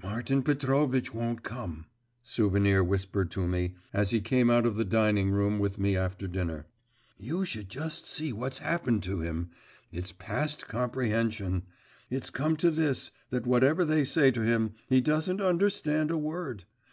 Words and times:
'Martin 0.00 0.44
Petrovitch 0.44 1.12
won't 1.12 1.42
come!' 1.42 1.86
Souvenir 2.22 2.84
whispered 2.84 3.32
to 3.32 3.48
me, 3.48 3.74
as 3.92 4.12
he 4.12 4.20
came 4.20 4.48
out 4.48 4.64
of 4.64 4.76
the 4.76 4.84
dining 4.84 5.30
room 5.32 5.58
with 5.58 5.76
me 5.76 5.96
after 5.96 6.28
dinner. 6.28 6.66
'You 7.18 7.44
should 7.44 7.68
just 7.68 8.06
see 8.06 8.32
what's 8.32 8.58
happened 8.58 9.02
to 9.02 9.22
him! 9.22 9.50
It's 9.90 10.12
past 10.12 10.68
comprehension! 10.68 11.64
It's 12.10 12.30
come 12.30 12.54
to 12.58 12.70
this, 12.70 13.10
that 13.30 13.44
whatever 13.44 13.84
they 13.84 14.04
say 14.04 14.30
to 14.30 14.42
him, 14.42 14.74
he 14.88 15.00
doesn't 15.00 15.40
understand 15.40 16.12
a 16.12 16.16
word! 16.16 16.62